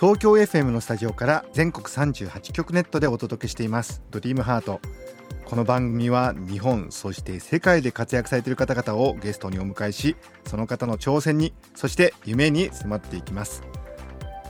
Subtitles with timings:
[0.00, 4.80] 東京 FM のスタジオから全国38局ネットでお届けしていますドリームハート
[5.44, 13.62] この番組は日本そして世界で活躍されている方々をゲストにお迎えしその方の挑戦にそして夢に迫っていきます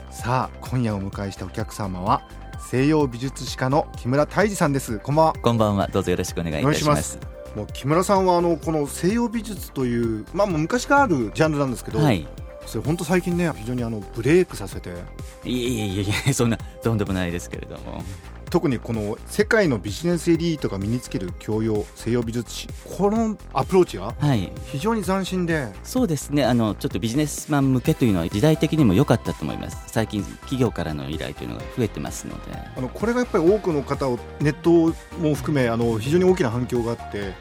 [0.09, 2.25] さあ今夜お迎えしたお客様は
[2.61, 5.87] 西洋美術史家の木村泰治さんですこんばんはこんばんは。
[5.87, 7.19] どうぞよろしくお願いいたします。
[7.57, 12.25] もう木村さんはあのこの西洋美術というまあ昔からあるジャンルなんですけど、はい。
[12.65, 14.93] それ本当最近ね非常にあのブレイクさせてい
[15.45, 18.03] えいえいえいえ、 そんなとんでもないですけれども。
[18.51, 24.51] 特にこの世界のビジネスエリートが身につける教養西洋美術史このアプローチがはい。
[24.65, 26.43] 非常に斬新でそうですね。
[26.43, 29.77] あのちょっとビジネスマン向けというのは時代的にも良かったと思います。
[29.87, 32.51] 最近企業からの依頼というのが増えてますので。
[32.75, 37.31] あのこれがやっぱり多くの方をネットも含めあの非常に大きな反響があって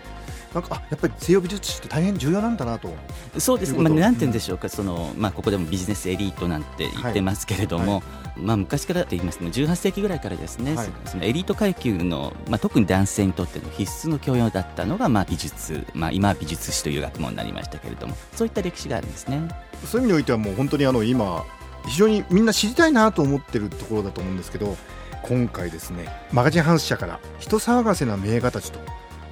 [0.54, 2.92] なんかあやっぱり西洋美術史って大変重要なんだなと
[3.38, 3.78] そうですね。
[3.80, 4.68] まあなんて言うんでしょうか。
[4.68, 8.02] そのまあここでもビジネスエリートなんて言ってますけれども、はい
[8.36, 10.74] まあ昔からって言いますと18世紀ぐらいからですね。
[10.74, 19.48] はいそのエリート階級のまあ特に男性にとっての必須の教養だったのがまあ美術、まあ今は美術史という学問になりましたけれども、そういった歴史があるんですね。
[19.86, 21.44] そういう意味においてはもう本当にあの今
[21.86, 24.76] 非常にみんな知りたいなと思ってるところだと思うんですけど
[25.22, 28.80] 今回ですねマガジンハウス社から「人騒がせな名画たち」と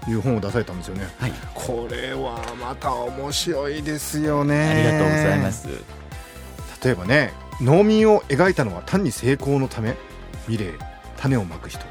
[0.09, 1.33] いう本を出されたんですよねはい。
[1.55, 5.69] これはまた面白いですよねありがとうございます。
[6.83, 9.97] 例えばね農民を描いたのは単に成功のため
[10.47, 10.79] ミレー
[11.17, 11.85] 種をまく人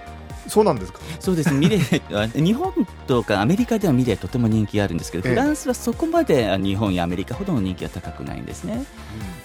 [0.48, 1.00] そうなんですか？
[1.20, 2.74] そうですね、ミレーは日本
[3.08, 8.86] とかアメリカではミレーとても人気があるんですけど、ええフランスはそこまであ日本やアメリカほどの人気は高くないんですね。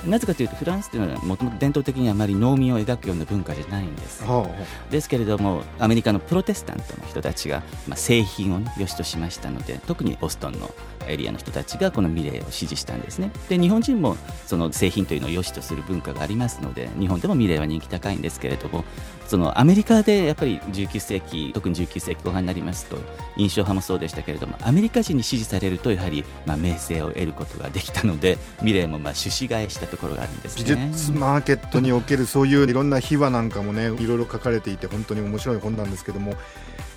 [0.07, 4.25] なぜかというと、フランスというのはもともと伝統的にあまり農民を描くような文化じゃないんです。
[4.25, 4.49] は
[4.91, 10.75] ですけれども、アメリカのプロテスタントの人たちが、まあ、製品を、ね、良しとしましたので、特にボストンの
[11.07, 13.31] エリアの人たちがこのミレーを支持したんですね。
[13.49, 14.17] で、日本人も
[14.47, 18.85] その製品というのを良しとする文化がありますので、日本でもミレーは人気高いんですけれども、
[19.29, 22.97] そのアメリカでやっぱり19世紀、特に19世紀後半になりますと、
[23.37, 30.91] 印象派もそうでしたけれども、アメリカ人に支持されると、やはりまあ名声を得ることができたので、ミレーもまあ種子替えしたところがあるんです美ね。
[30.93, 36.35] 術マーケットにおけるそういういろんな秘話なんかもねいろいろ書かれていて本当に面白い本なんですけども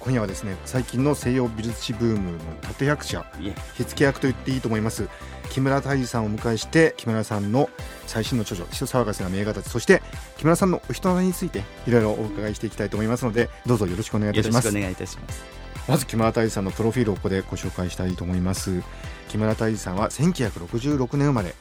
[0.05, 2.37] 今夜はですね最近の西洋美術史ブームの
[2.69, 3.25] 立役者
[3.73, 5.09] 火付け役と言っていいと思います
[5.49, 7.71] 木村泰治さんをお迎えして木村さんの
[8.05, 10.03] 最新の著書「人騒がせな名画たち」そして
[10.37, 14.65] 木村さんのお人柄についていろいろお伺いしていきたいと思いますのでどうぞよろしくお願いいたします。
[14.67, 15.43] よろしくお願いいたします。
[15.87, 18.83] まず木村泰治さんのプロフィールをここでご紹介したいと思います。
[19.29, 21.55] 木村泰治さんは1966年生まれ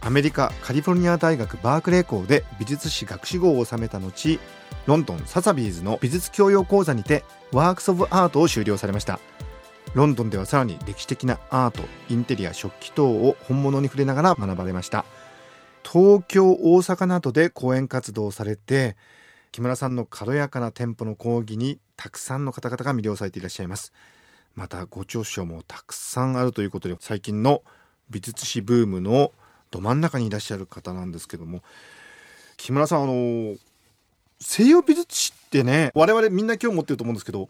[0.00, 4.38] アメリカカリフォルニア大学バークレー校で美術史学士号を収めた後
[4.86, 9.18] ロンドンササビーズの美術教養講座にてワークス・オブ・アートを修了されました。
[9.94, 15.04] ロンドンではさらに歴史的なアートインテリア食器等を本物に触れながら学ばれました。
[15.82, 18.96] 東京大阪などで講演活動をされて
[19.50, 23.92] 木村さんの軽やかなテンポの講義にたくさんの方々が魅了されていらっしゃいます。
[24.54, 27.62] またご著書もたくさんあるということで最近の
[28.08, 29.32] 美術史ブームの
[29.72, 31.62] ど真ん中にいらっしゃる方なんですけども
[32.56, 33.56] 木村さんあの
[34.40, 37.48] 西洋美術史ってね我々みんな興味持ってると思うんですけど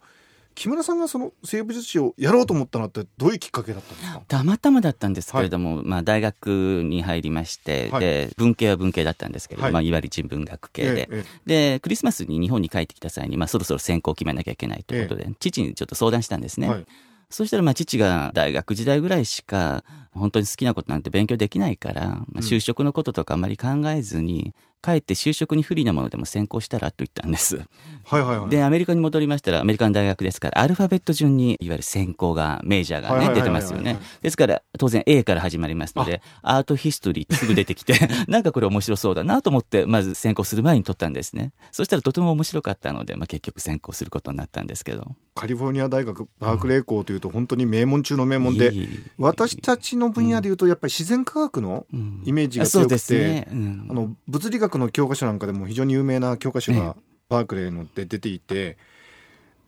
[0.55, 4.23] 木村さんがその西洋美術史をやろうと思ったのってどういうきっかけだったんですか？
[4.29, 8.01] たまたまだったんですけれども、まあ、大学に入りまして、はい。
[8.01, 9.73] で文系は文系だったんですけれども、はい。
[9.73, 16.71] いまあ、いわゆる人文学系で、ええでクリスマスに日本に帰ってきた際に、まあ、そろそろ専攻を決めなきゃいけないということで、父にちょっと相談したんですね。
[16.71, 16.87] はい。
[17.29, 27.56] そしたらまあ父が大学時代ぐらいしか本当に好きなことなんて勉強できないから、まあ、就職のこととかあまり考えずに、かえって就職に不利なものでも専攻したらと言ったんです。
[28.05, 33.99] はいはいはいで、アメリカに戻りましたら、アメリカの大学ですから、アルファベット順に、いわゆる専攻が、メジャーがね、出てますよね。
[34.23, 37.94] ですから、当然 A から始まりますので、アートヒストリーってすぐ出てきて、
[38.28, 41.52] なんかこれ面白そうだなと思って、まず専攻する前に取ったんですね。
[41.72, 45.17] そしたらとても面白かったので、まあ結局専攻することになったんですけど。
[45.37, 48.73] カリフォルニア大学バークレー校というと本当に名門中の名門で
[49.19, 52.23] 私たちの分野でいうとやっぱり自然科学のうん。
[52.25, 56.97] イメージが強くて、あの物理学の教科書なんかでも非常に有名な教科書えが
[57.29, 58.79] バークレーので出ていて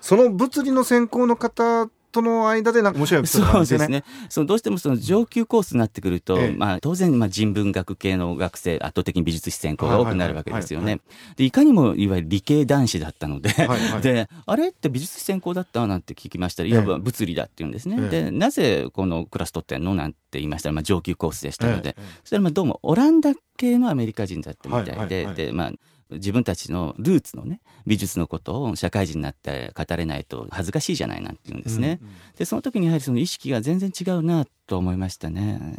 [0.01, 3.29] その物理の専攻の方との間でなんか面白いね。
[3.29, 4.05] そうですね。
[4.29, 11.01] そのどうしてもその上級コースになってくると、ええまあ当然まあ人文学系の学生、圧倒的に美術史専攻が多くなるわけですよね。
[11.37, 17.97] で、いかにもいわゆる理系男子だったので、はいはいで、あれって美術史専攻だったなんて聞きましたら、いわば物理だって言うんですね。
[18.01, 25.73] ええで、なぜこのクラス取ってんのなんて言いましたら、まあ上級コースでしたので、ええそしたらまあどうもオランダ系のアメリカ人だったみたいで、はいはいはいで、まあ
[26.11, 32.01] 自分たちのルーツのね美術のことを社会人になって語れないと恥ずかしいじゃないなんて言うんですね。
[32.37, 35.77] でその時にやはりその意識が全然違うなと思いましたね。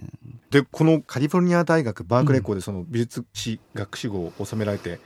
[0.51, 4.99] でこのカリフォルニア大学バークレー校でその美術史学士号を収められて、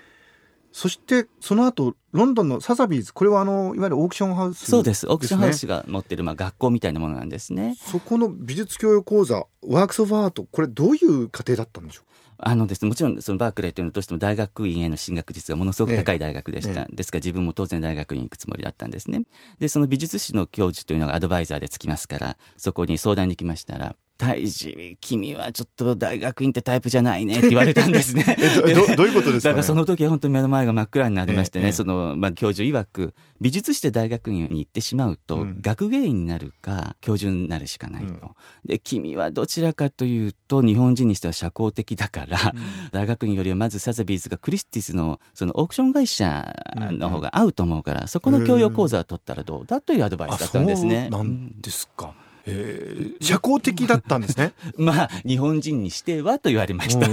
[0.71, 7.75] そしてその後ロンドンのサザビーズこれはあのいわゆるオークションハウスそうですオークションハウスねが持ってるまあ学校みたいなものなんですね。
[7.77, 12.01] そこの美術教養講座ワークス・オブ・アートこれどういう過程だったんでしょ
[12.37, 19.23] あのですね、もちろんそのバークレーというのはどうしても大学院への進学率がものすごく高い大学でした、えですから自分も当然大学院に行くつもりだったんですね
[19.59, 28.25] でその美術史の教授というのがアドバイザーでつきますからそこに相談に行きましたら「大治君はちょっと大学院ってタイプじゃないね」って言われたんですね。
[28.67, 29.51] えどどどういうことですかね？
[29.51, 35.57] だからその時は本当に目の前が真っ暗になりましてね、ええその、まあ、教授曰く美術史で大学院に行ってしまうと、うん。
[35.61, 38.17] 学芸員になるか教授になるしかないと、うん。
[38.65, 42.53] で君はどちらかというと日本人にしては社交的だから、
[42.91, 51.09] 大学院よりはまずサザビーズがクリスティスのそのオークション会社の方が合うと思うから、そこの教養講座を取ったらどうだというアドバイスだったんですね。
[51.11, 52.13] あそうなんですか、
[52.45, 57.07] えー社交的だったんですねうん まあ日本人にしてはと言われました。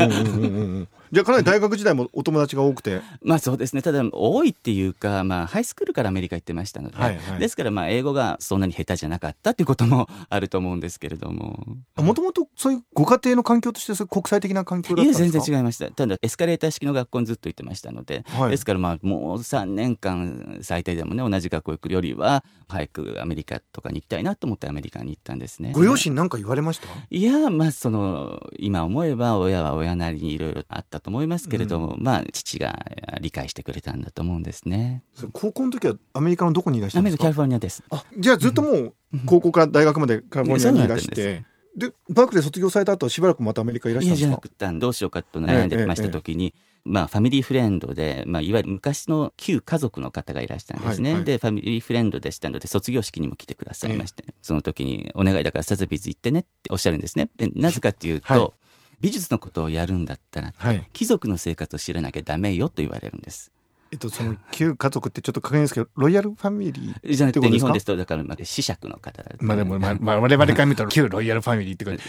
[1.13, 3.01] じゃあかなり大学時代もお友達が多くて。
[3.23, 3.83] まあそうですね。
[3.83, 7.39] ただ多いっていうか、まあ、ハイスクールからアメリカ行ってましたので、はいはい。
[7.41, 11.65] ですからまあ英語がそんなに下手じゃなかったっていうこともあると思うんですけれども。
[11.97, 15.91] もともとそういうご家庭の環境としてそういう国際的な環境だいやったんですか全然違いました。
[15.91, 18.51] ただエスカレーター式の学校にずっと行ってましたので、はい。
[18.51, 25.73] ですからまあもう3年間最低でもね同じ学校行くよりは早くアメリカとかに行きたいなと思ってアメリカに行ったんですね。
[25.75, 26.89] ご両親なんか言われました？
[27.11, 32.85] いやまあその今思えば親は親なりにいろいろあったと思いますけれども、まあ父が
[33.21, 35.03] 理解してくれたんだと思うんですね。
[35.33, 38.15] 高校の時はアメリカのどこにいらっしゃアメリカカリるんですかフォルニアです。
[38.19, 38.95] あじゃあずっともう
[39.27, 41.45] 高校から大学までカリフォルニアにいらして。
[41.77, 46.53] でバークレー卒業された後しばらくまたアメリカいらっしゃいやじゃるんどうしようかと悩んでました時に、
[46.85, 51.25] まあ、ファミリーフレンドで、まあ、いわゆる昔の旧家族の方がいらしたんですね、はいはい。
[51.25, 57.31] でファミリーフレンドでしたので卒業式にも来てくださいまして、その時に「お願いだからサザビーズ行ってね」っておっしゃるんですね。
[57.37, 58.53] でなぜかというと、はい
[59.01, 60.89] 美術のことをやるんだったらはい。
[60.93, 63.53] 貴族の生活を知らなきゃダメよと言われるんです。
[63.93, 72.03] えっとその旧家族ってちょっと確認ですけどロイヤルファミリーじゃなくって日本ですとだからまあ子爵の方だまあでも、まあ、まあ、我々から見たら旧ロイヤルファミリーって感じ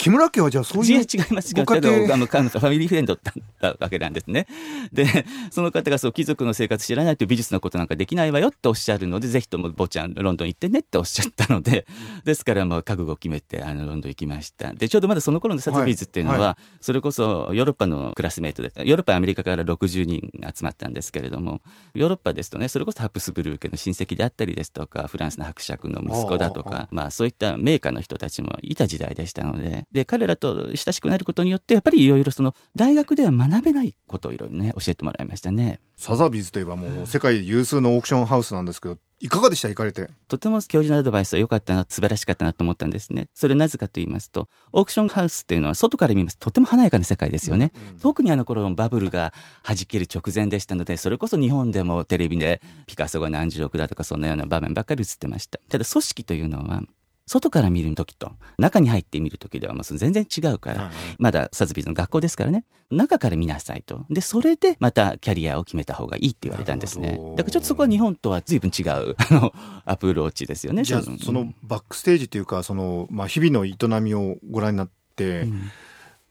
[0.00, 1.54] 木村家はじゃあそういう違います。
[1.54, 4.46] けど、庭あの、彼女ファミリーフレンドだったわけなんですね。
[4.94, 5.04] で、
[5.52, 11.86] その方がそう、貴族の生活知らないという美術のことなんかできないわよっておっしゃるので、ぜひとも坊ちゃん、ロンドン行ってねっておっしゃったので、
[12.24, 14.72] ですからもう覚悟を決めて、あの、ロンドン行きました。
[14.72, 16.48] で、ちょうどまだその頃のサザビーズっていうのは、はい。
[16.48, 21.60] はそれこそヨーロッパのクラスメートで、ヨーロッパ、アメリカから60人集まったんですけれども、
[21.92, 35.80] ヨーロッパですとね、それこそハプスブルー家の親戚であったりですとか、フランスの伯爵の息子だとか、まあそういった名家の人たちもいた時代でしたので、で、彼らと親しくなることによって、やっぱりいろいろその大学では学べないことをいろいろね、教えてもらいましたね。
[35.96, 39.68] サザビーズといえばもう世界有数のオークションハウスなんですけどいかがでした？
[39.68, 41.74] 行かれてとても教授のアドバイスは良かった？
[41.74, 42.46] な、素晴らしかった？
[42.46, 42.86] なと思った？
[42.86, 43.28] んですね。
[43.34, 47.72] それなぜかと言いますと、オークションハウスっていうのは外から見ますととても華やかな世界ですよね。
[48.00, 50.74] 特にあの頃のバブルが弾ける直前でした？
[50.74, 55.58] ので、それこそ日本でもテレビでピカソが何十億だとかそんなような場面ばっかり映ってました？
[55.68, 55.76] た？
[55.76, 56.82] だ組織というのは、
[57.30, 60.92] 外から見る時と中に入ってみる時ではもう全然違うから、はい。
[61.20, 62.64] まだサズビーズの学校ですからね。
[62.90, 64.04] 中から見なさいと。
[64.10, 67.20] でそれでまたキャリアを決めた方がいいって言われたんですね。
[67.36, 69.14] だからちょっとそこは日本とは随分違う
[69.86, 70.82] アプローチですよね。
[70.82, 75.70] じゃあのそのバックステージというかその、まあ、日々の営みをご覧になって、うん。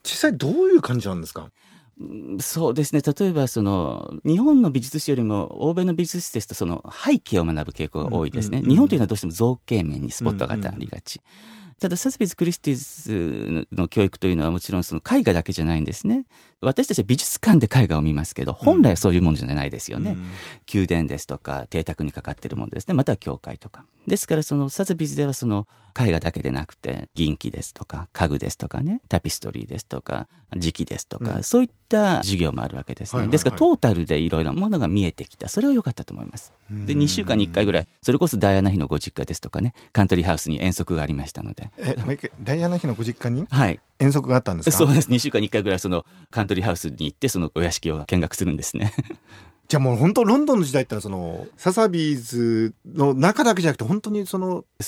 [0.02, 1.50] 実際どういう感じなんですか？
[2.40, 3.02] そうですね。
[3.02, 11.20] 例えばその日本の美術史よりも欧米の美術史ですとその背景を学ぶ傾向が多いですね、うんうんうん日本というのはどうしても造形面にスポットが当たりがち、
[11.80, 16.26] ただサスビズ・クリスティーズの教育というのはもちろんその絵画だけじゃないんですね。
[16.60, 20.26] 私たちは美術館で絵画を見ますけど本来はそういうものじゃないですよね、うん。
[20.72, 22.94] 宮殿ですとか邸宅にかかってるものですね。
[22.94, 23.86] または教会とか。
[24.06, 25.66] ですからそのサザビズではその
[25.98, 29.00] 絵画だけでなくて銀器ですとか家具ですとかね。
[29.08, 31.42] タピストリーですとか磁器ですとか、うん。
[31.42, 35.48] そういった授業もあるわけですね、ですからトータルでいろいろなものが見えてきた。
[35.48, 36.52] それは良かったと思います。
[36.70, 39.72] で2週間に1回ぐらいそれこそダイアナ妃のご実家ですとかね。
[39.92, 41.96] カントリーハウスに遠足がありましたのでえ
[42.42, 43.80] ダイアナ妃のご実家にはい。
[43.98, 44.76] 遠足があったんですか？
[44.76, 45.08] そうです。
[45.10, 48.92] 2週間に1回ぐらいそのカントリーハウスに行ってそのお屋敷を見学するんですね。
[49.68, 54.82] じゃあもう本当ロンドンの時代ってそのササビーズの中だけじゃなくて本当にそのア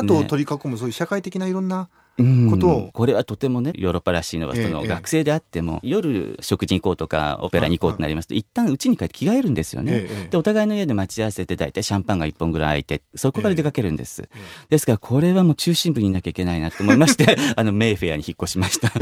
[0.00, 1.86] ートを取り囲むそういう社会的ないろんなうん
[2.18, 2.90] ことを。
[2.92, 9.92] これはとてもねヨーロッパらしいのはそええの学生であっても、夜食事に行こうとかオペラに行こうとなりますと、一旦家に帰って着替えるんですよね。
[9.94, 14.28] ええでお互いの家で待ち合わせて大体シャンパンが1本ぐらい空いてそこから出かけるんです、
[14.68, 18.92] ですからこれはもう中心部にいなきゃいけないなと思いまして あのメイフェアに引っ越しました。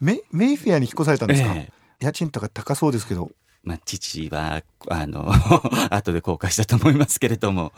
[0.00, 2.04] メメイフェアに引っ越されたんですか、ええ。
[2.04, 3.30] 家賃とか高そうですけど。
[3.62, 5.30] まあ、父はあの
[5.94, 7.72] 後で後悔したと思いますけれども。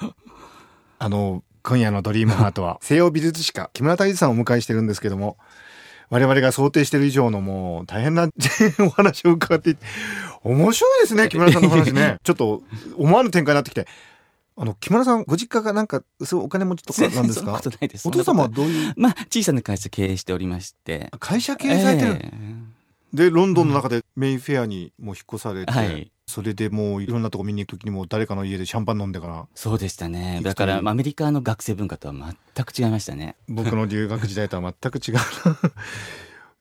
[0.99, 2.79] あの今夜の「ドリームハートは。
[2.83, 5.37] 西洋美術史家木村太一さんをお迎えしてるんですけども
[6.11, 8.29] 我々が想定してる以上のもう大変な
[8.81, 9.77] お話を伺って
[10.43, 12.19] 面白いですね木村さんの話ね。
[12.25, 12.63] ちょっと
[12.97, 13.87] 思わぬ展開になってきて。
[14.55, 17.59] あの木村さんご実家がなんかそうお金持ちとかなんですか？
[18.05, 18.95] お父様はどういう？
[18.95, 21.11] とまあ小さな会社経営しておりまして。
[21.21, 22.63] 会社経営されてる、ええ。
[23.15, 29.47] でロンドンの中でメインフェアにもう引っ越されて、はいそれでもういろんなとこ見に行く時にも誰かの家でシャンパン飲んでから。
[29.55, 30.41] そうでしたね。
[30.43, 33.37] だからまあアメリカの学生文化とは全く違いましたね。
[33.49, 35.17] 僕の留学時代とは全く違う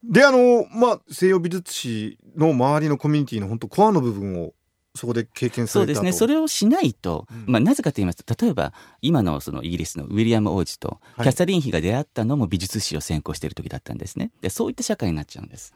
[0.03, 4.53] であのまあ西洋美術史の周りのコミュニティの本当コアの部分を
[4.93, 6.11] そこで経験さそうですね。
[6.11, 7.45] それをしないと、うん。
[7.47, 11.27] まあ、なぜかと言いますと例えば今のそのイギリスのウィリアム王子とはい。
[11.27, 14.31] キャサリン妃が出会ったのも美術史を専攻している時だったんですね。
[14.41, 15.73] でそういった社会になっちゃうんです。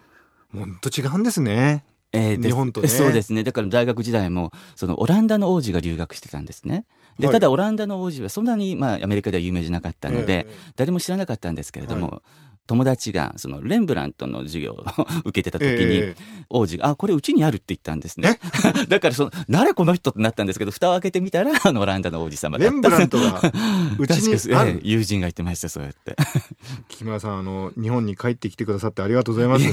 [0.54, 2.88] 本当違うんですねえーで日本とね。
[2.88, 3.43] そうですね。
[3.43, 6.86] だから大学時代もそのオランダの王子が留学してたんですね。
[7.19, 7.34] ではい。
[7.34, 10.53] ただオランダの王子はそんなに、まあ、アメリカでは有名じゃなかったので、ええ。
[10.75, 12.22] 誰も知らなかったんですけれども、
[12.67, 14.86] 友達がそのレンブラントの授業を
[15.25, 16.45] 受けてた時に、ええ。
[16.50, 18.39] 王子が「あこれうちにある」って言ったんですね。
[18.89, 20.10] だからその誰この人？
[20.10, 22.72] ってなったんですけど蓋を開けてみたらあのオランダの王子様だった。
[22.72, 23.41] レンブラントが
[24.00, 24.74] うち確にある。
[24.74, 26.15] かええ友人が言ってましたそうやって。
[26.89, 29.65] 木村さんあの日本に帰ってきてくださってありがとうございます。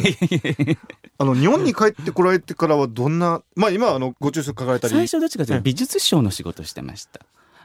[1.18, 4.94] あの日本に帰ってこられてからはどんなまあ今あのご著書書かれたり。
[4.94, 7.20] 最初どっちかというと美術商の仕事をしてました。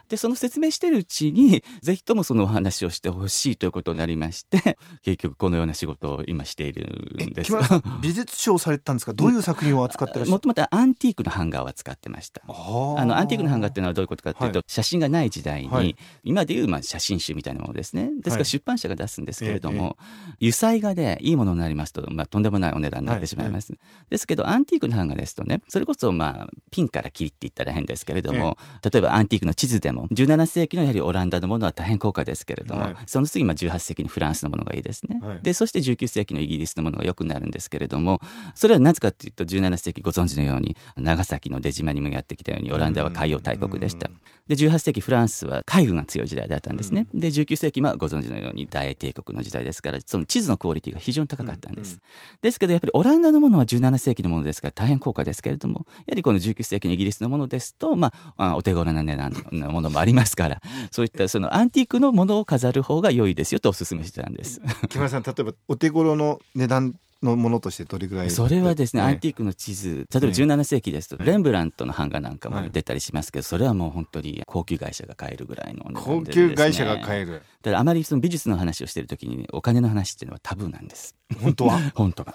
[0.08, 7.52] でその説明してるうちに ぜひともそのお話をしてほしいということになりまして 結局このような仕事を今しているんです。
[8.00, 9.12] 美術賞をされてたんですか？
[9.14, 10.30] どういう作品を扱ってらっしゃる？
[10.32, 12.42] もともとアンティークの版画を扱ってました。
[12.48, 15.96] ああのアンティークの版画っていうのはどういうことかっていうと、は写真がない時代に、はい。
[16.24, 18.10] 今でいうまあ写真集みたいなものですね。
[18.22, 18.38] ですかはい。
[18.40, 19.96] ら出版社が出すんですけれども、
[20.40, 23.72] 油彩画でいいものになりますと、まあ、とんでもないお値段になってしまいます、
[24.10, 32.96] ですけどアンティークの版画ですとねそれこそまあピンから切りって言ったら変ですけれども、例えばアンティークの地図でも17世紀のやはりオランダのものは大変高価ですけれども、はい。
[33.06, 35.38] その次まあ18世紀のフランスのものがいいですね、はい。
[35.42, 38.20] でそして19世紀のイギリスのものがよくなるんですけれども
[38.54, 44.10] それはなぜかというと17世紀ご存知のように長崎の出島にもやってきたようにオランダは海洋大国でした。
[44.48, 47.06] で18世紀フランスは海軍が強い時代だったんですね。
[47.12, 52.00] で19世紀はご存知のように大英帝国の時代ですからその地図のクオリティが非常に高かったんです。
[52.40, 64.60] ですけどやっぱりオランダのものは17世紀のものですから大変高価ですけれどもやはりこの19世紀のイギリスのものですと、まあ、あお手頃な値段のものもありますからそういったそのアンティークのものを飾る方が良いですよとお勧めしてたんです。
[64.88, 69.08] 木村さん例えばお手頃の値段のものとしてどれぐらいそれはですね、ええ。
[69.08, 77.42] アンティークの地図例えば17世紀ですと、レンブラントの版画なんかも出たりしますけど、それはもう本当に高級会社が買えるぐらいのお値段高級会社が買える。
[77.62, 81.16] だからあまりその美術の話をしている時にお金の話っていうのはタブーなんです。
[81.40, 81.78] 本当は。
[81.94, 82.34] 本当は。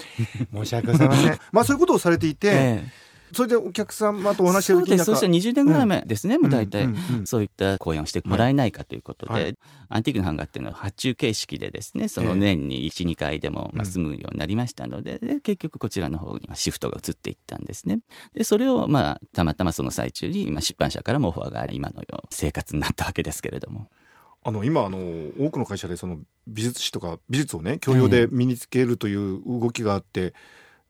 [0.54, 1.40] 申し訳ございません。
[1.52, 2.52] まあそういうことをされていて、え
[2.86, 4.88] えそれでお客様とお話ししてるそうです。
[4.88, 5.06] 時になん。
[5.06, 6.90] かそうしたら20年ぐらい前ですね、もう大体、うん。
[6.92, 9.58] うんうんそういった講演をしてもらえないかということで、はい。
[9.90, 12.08] アンティークの版画っていうのは発注形式でですね。
[12.08, 18.00] その年に12回でもまあ済むようになりましたので,、で結局こちらの方にシフトが移っていったんですね。
[18.34, 23.88] でそれをまあたまたまその最中に今出版社からもオファーがあり今のような生活になったわけですけれども。
[24.46, 24.98] あの今あの
[25.40, 30.34] 多くの会社でその美術史とか美術をね教養で身につけるという動きがあって、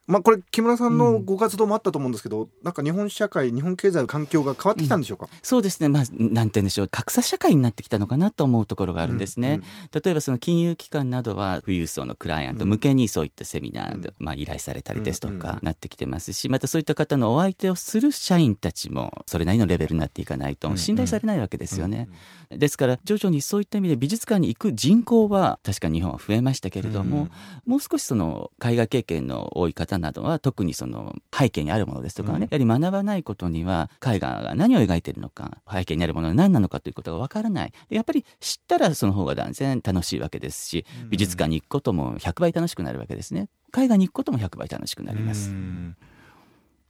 [0.06, 5.90] まあこれ木村さんのご活動もあったと思うんですけど、なんか日本社会日本経済の環境が変わってきたんでしょうか、そうですね。
[5.90, 6.88] まあなんて言うんでしょう。
[6.88, 9.62] 格差社会になってきたのかなと思うところがあるんですね、
[9.94, 22.10] 例えばその金融機関などは富裕層のクライアント向けにそういったセミナーで、まあ、依頼されたりですとうんうんかなってきてますしまたそういった方のお相手をする社員たちもそれなりのレベルになっていかないと信頼されないわけですよね。
[22.50, 27.30] ですから徐々にそういった意味で美術館に行く人口は確かに日本は増えましたけれども、
[27.66, 45.52] もう少しその海外経験の多い方などは特にその背景にあるものですとかね、うんやはり学ばないことには絵画が何を描いてるのか背景にあるものは何なのかということがわからないやっぱり知ったらその方が断然楽しいわけですし美術館に行くことも100倍楽しくなるわけですね絵画に行くことも100倍楽しくなります。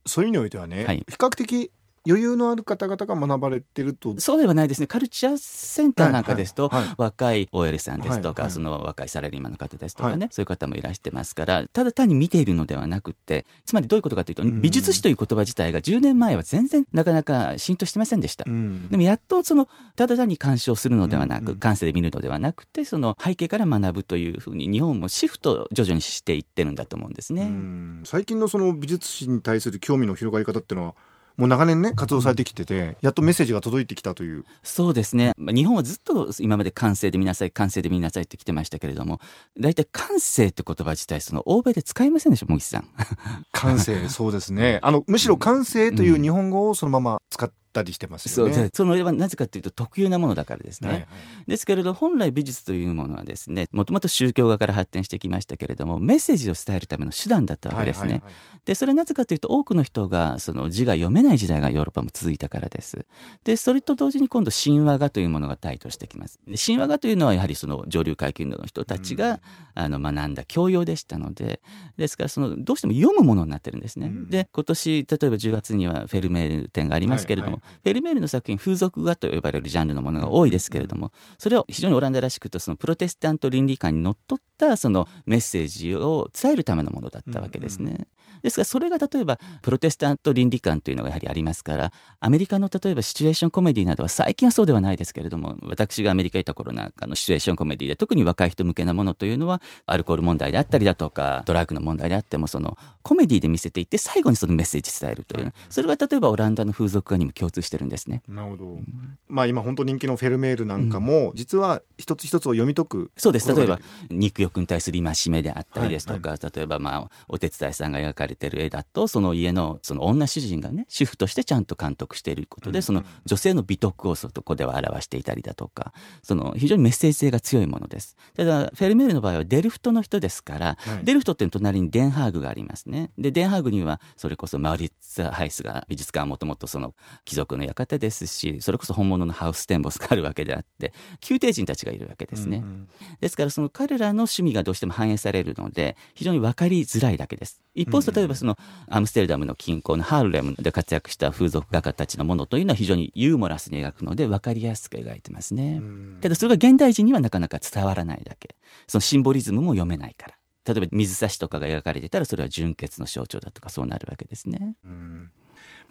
[0.05, 1.71] そういう意味においてはね、はい比較的
[2.07, 4.19] 余裕のある方々が学ばれてると。
[4.19, 4.87] そうではないですね。
[4.87, 6.87] カルチャーセンターなんかですと、はいはい。
[6.87, 8.51] はい若い OL さんですとか、はいはい。
[8.51, 10.29] その若いサラリーマンの方ですとかね、はい。
[10.31, 14.61] そういう方もいらしてますからただ単に見ているのではなくてつまりどういうことかというと、ん。
[14.61, 18.45] 美術史という言葉自体が10年前は全然なかなか浸透してませんでした。
[18.47, 18.89] うん。
[18.89, 21.47] でもやっとそのただ単に鑑賞するのではなく、うん。
[21.49, 27.43] うん感性で見るのではなくてその背景から学ぶというふうに日本もシフト徐々にしていってるんだと思うんですね。
[27.43, 28.01] うん。
[28.03, 30.95] 最近のその美術史に対する興味の広がり方っていうのは
[31.37, 35.33] もう長年ね活動されてきてて、やっとメッセージが届いてきたというそうですね。
[35.37, 39.19] まあ日本はずっと今まで感性で見なさい、感性で見なさいって来てましたけれども、
[39.59, 42.87] 大体感性って言葉自体、その欧米で使いませんでしょ、茂木さん。
[43.51, 48.63] 感性そうですねあのむしろ感性という日本語をそのまま使ったりしてますそうよね。
[48.63, 50.89] でそのはなぜかというと特有なものだからですね。
[50.89, 51.07] はいはい
[51.47, 58.21] ですけれど本来美術というものはですねもともと宗教画から発展してきましたけれどもメッセージを伝えるための手段だったわけですね。
[58.65, 63.05] でそれはなぜかというと多くの人がその字が読めない時代がヨーロッパも続いたからです。
[63.43, 66.39] でそれと同時に今度神話画というものが台頭してきます。
[66.47, 69.41] で神話画というのはやはりその上流階級の人たちが、
[69.75, 71.61] あの学んだ教養でしたので
[71.97, 74.07] ですからそのどうしても読むものになってるんですね。
[74.07, 88.07] うんで今年例えば10月にはフェルメール展がありますけれども、はいフェルメールの作品風俗画と呼ばれるジャンルのものが多いですけれどもそれを非常にオランダらしくとそのプロテスタント倫理観にのっとったそのメッセージを伝えるためのものだったわけですね。
[88.41, 105.53] ですからそれが例えばプロテスタント倫理観というのがやはりありますからアメリカの例えばシチュエーションコメディなどは最近はそうではないですけれども私がアメリカにいた頃なんかのシチュエーションコメディで特に若い人向けなものというのはアルコール問題であったりだとかドラッグの問題であってもそのコメディで見せていって最後にそのメッセージ伝えるという。
[105.69, 108.21] それが例えばオランダの風俗画にも共通してるんですね。
[108.27, 108.79] なるほど、
[109.27, 113.53] まあ今本当人気のフェルメールなんかも、実は一つ一つを読み解くそうです。
[113.53, 128.15] 例えばこ肉欲に対する戒めであったりですとか、例えばまあお手伝いさんが描かれてる絵だとその家のその女主人がね主婦としてちゃんと監督していることで、その女性の美徳をそこでは表していたりだとかその非常にメッセージ性が強いものです。
[128.35, 131.05] ただフェルメールの場合はデルフトの人ですから、はい。
[131.05, 133.11] デルフトっていう隣にデンハーグがありますね。
[133.17, 136.93] でデンハーグにはそれこそマウリッツ・ハイスが美術館はもともとその
[137.25, 140.93] 貴族の館ですしそれこそ本物のハウステンボスがあるわけであって
[141.27, 142.89] 宮廷人たちがいるわけですね、うんうん。
[143.19, 147.61] ですからその彼らの趣味がどうしても反映されるので非常に分かりづらいだけです。
[147.75, 148.57] 一方例えばその
[148.89, 156.19] アムステルダムの近郊のハーレムで活躍した風俗画家たちのものというのは非常にユーモラスに描くので分かりやすく描いてますね、ん。
[156.21, 158.55] ただそれが現代人にはなかなか伝わらないだけ。
[158.87, 160.35] そのシンボリズムも読めないから。
[160.65, 164.75] 例えば水差しとかが描かれてたらそれは純潔の象徴だとかそうなるわけですね。
[164.85, 165.31] うん。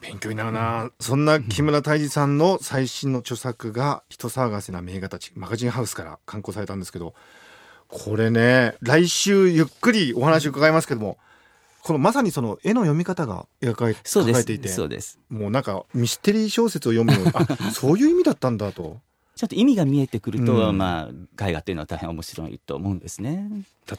[0.00, 0.90] 勉強になるな。
[0.98, 7.14] そんな木村泰治さんの最新の著作が人騒がせな名画たちマガジンハウスから刊行されたんですけど
[7.88, 11.18] これね来週ゆっくりお話伺いますけども
[11.82, 15.18] このまさにその絵の読み方が描かれ書かれていてそうです。
[15.28, 19.00] もうなんかミステリー小説を読むようにあ そういう意味だったんだと。
[19.34, 20.78] ちょっと意味が見えてくると、うん。
[20.78, 23.48] まあ絵画というのは大変面白いと思うんですね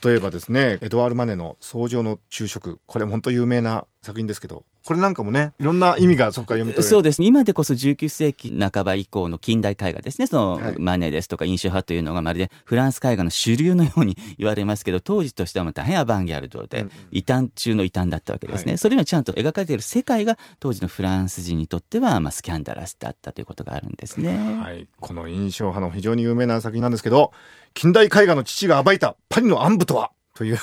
[0.03, 6.83] 例えばですねエドワール・マネの「草上の昼食」これ本当有名な作品ですけどこれなんかもねいろんな意味がそこから読み取れる。
[6.83, 7.21] そうです。
[7.21, 10.27] ね今でこそ19世紀半ば以降の近代絵画ですね。
[10.27, 10.75] その、はい。
[10.77, 16.91] マネですとか印象派というのがまるでフランス絵画の主流のように言われますけど当時としては大変アバンギャルドで、うん。
[17.11, 18.77] 異端中の異端だったわけですね、はい。
[18.77, 24.35] それにはちゃんと描かれている世界が当時のフランス人にとっては、まあ、スキャンダラスだったということがあるんですね。
[24.61, 27.31] はい、この印象派の非常に有名な作品なんですけど
[27.73, 30.11] 近代絵画の父が暴いたパリの暗部とは？
[30.35, 30.57] という。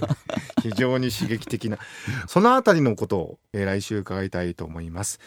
[0.62, 1.78] 非常に刺激的な。
[2.28, 5.20] そのあたりのことを、えー来週伺いたいと思います。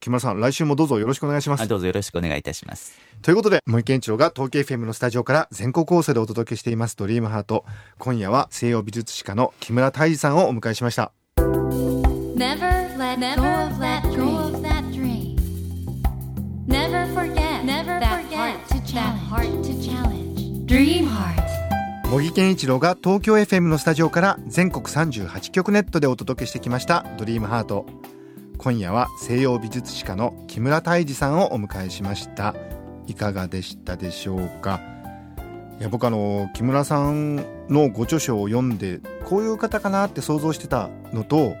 [0.00, 1.62] 木村さん来週もどうぞよろしくお願いします。
[1.62, 2.98] あどうぞよろしくお願いいたします。
[3.22, 7.64] ということで森健一郎が東京 FM のスタジオから全国放送でお届けしていますドリームハート。
[7.98, 11.12] 今夜は西洋美術史家の木村泰治さんをお迎えしました。
[11.36, 15.36] Never let go of that dream.
[16.66, 18.56] Never forget Never that forget
[18.94, 20.01] that heart to challenge.
[20.74, 27.84] 茂木健一郎が東京 FM のスタジオから全国38局ネットでお届けしてきました「ドリームハート。
[28.56, 32.54] 今夜は西洋美術史家の木村泰治さんをお迎えしました。
[33.06, 34.80] いかがでしたでしょうか？
[35.78, 37.36] いや僕あの木村さん
[37.68, 41.54] のご著書を読んでこういう方かなって想像してたのと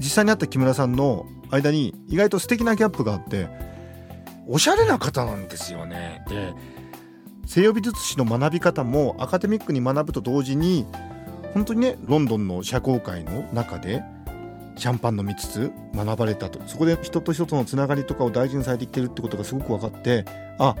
[0.00, 3.48] 実際に会った木村さんの間に意外と素敵なギャップがあって
[4.46, 6.22] おしゃれな方なんですよね。
[6.28, 6.52] で
[7.48, 10.84] 西洋美術史の学び方もアカデミックに学ぶと同時に
[11.54, 14.02] 本当にねロンドンの社交界の中で
[14.76, 16.60] シャンパン飲みつつ学ばれたと。
[16.68, 20.26] そこで人と人とのつながりとかを大事にされてきてるってことがすごく分かって
[20.58, 20.76] あ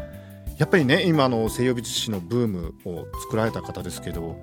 [0.58, 4.38] やっぱりね今の西洋美術史のブームを作られた方ですけど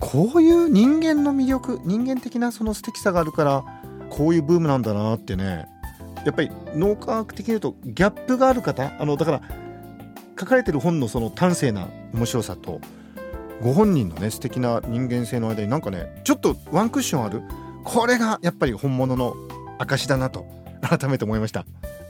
[0.00, 3.64] こういう人間の魅力人間的なその素敵さがあるから
[4.10, 5.68] こういうブームなんだなってね
[6.26, 9.67] やっぱり脳科学的に言うとギャップがある方あのだから
[10.38, 12.80] 書かれてる本のその端正な面白さと
[13.60, 17.42] ご本人のね素敵な人間性の間になんかねちょっとワンクッションある。
[17.84, 19.34] これがやっぱり本物の
[19.78, 20.44] 証だなと
[20.82, 21.64] 改めて思いました。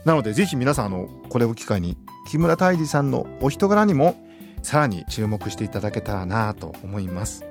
[0.05, 1.97] なのでぜひ皆さんあのこれを機会に
[2.29, 4.15] 木村泰治さんのお人柄にも
[4.61, 7.45] さらに注目していただけたらなと思います。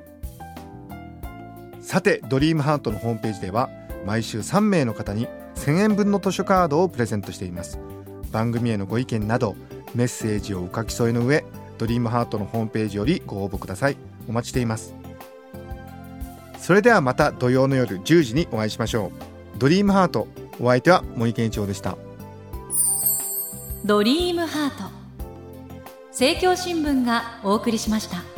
[1.81, 3.71] さてドリームハートのホームページでは
[4.05, 7.81] 毎週3名の方に1000円分の図書カードをプレゼントしています。
[8.31, 9.57] 番組へのご意見など
[9.95, 11.45] メッセージをお書き添えの上
[11.79, 13.97] ドリームハートのホームページよりご応募ください。
[14.29, 14.95] お待ちしています。
[16.59, 19.13] それではまた土曜の夜10時にお会いしましょ
[19.55, 19.59] う。
[19.59, 20.29] ドリームハート
[20.61, 21.97] お相手は森健一郎でした。
[23.85, 24.91] ドリームハート。
[26.11, 28.38] 政教新聞がお送りしました。